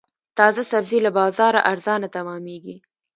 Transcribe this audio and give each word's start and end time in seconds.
تازه 0.37 0.61
سبزي 0.71 0.97
له 1.05 1.11
بازاره 1.19 1.59
ارزانه 1.71 2.07
تمامېږي. 2.15 2.75